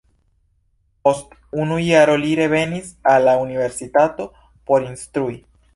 Post 1.07 1.35
unu 1.65 1.77
jaro 1.89 2.17
li 2.23 2.33
revenis 2.41 2.91
al 3.13 3.29
la 3.31 3.39
universitato 3.47 4.31
por 4.71 4.91
instrui. 4.93 5.43